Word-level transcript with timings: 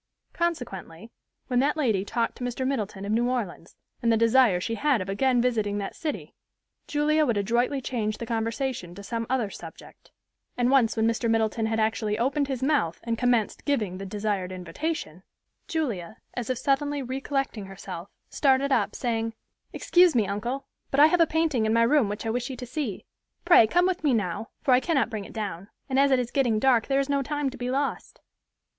Consequently, 0.33 1.11
when 1.45 1.59
that 1.59 1.77
lady 1.77 2.03
talked 2.03 2.35
to 2.35 2.43
Mr. 2.43 2.65
Middleton 2.65 3.05
of 3.05 3.11
New 3.11 3.29
Orleans, 3.29 3.75
and 4.01 4.11
the 4.11 4.17
desire 4.17 4.59
she 4.59 4.73
had 4.73 4.99
of 4.99 5.09
again 5.09 5.39
visiting 5.43 5.77
that 5.77 5.95
city, 5.95 6.33
Julia 6.87 7.23
would 7.23 7.37
adroitly 7.37 7.81
change 7.81 8.17
the 8.17 8.25
conversation 8.25 8.95
to 8.95 9.03
some 9.03 9.27
other 9.29 9.51
subject; 9.51 10.09
and 10.57 10.71
once 10.71 10.97
when 10.97 11.05
Mr. 11.07 11.29
Middleton 11.29 11.67
had 11.67 11.79
actually 11.79 12.17
opened 12.17 12.47
his 12.47 12.63
mouth 12.63 12.99
and 13.03 13.15
commenced 13.15 13.63
giving 13.63 13.99
the 13.99 14.05
desired 14.07 14.51
invitation, 14.51 15.21
Julia, 15.67 16.17
as 16.33 16.49
if 16.49 16.57
suddenly 16.57 17.03
recollecting 17.03 17.67
herself, 17.67 18.09
started 18.27 18.71
up, 18.71 18.95
saying, 18.95 19.35
"Excuse 19.71 20.15
me, 20.15 20.25
uncle, 20.27 20.65
but 20.89 20.99
I 20.99 21.05
have 21.05 21.21
a 21.21 21.27
painting 21.27 21.67
in 21.67 21.73
my 21.73 21.83
room 21.83 22.09
which 22.09 22.25
I 22.25 22.31
wish 22.31 22.49
you 22.49 22.55
to 22.55 22.65
see. 22.65 23.05
Pray, 23.45 23.67
come 23.67 23.85
with 23.85 24.03
me 24.03 24.15
now, 24.15 24.49
for 24.63 24.71
I 24.73 24.79
cannot 24.79 25.11
bring 25.11 25.25
it 25.25 25.33
down, 25.33 25.69
and 25.87 25.99
as 25.99 26.09
it 26.09 26.17
is 26.17 26.31
getting 26.31 26.57
dark, 26.57 26.87
there 26.87 26.99
is 26.99 27.07
no 27.07 27.21
time 27.21 27.51
to 27.51 27.57
be 27.59 27.69
lost." 27.69 28.19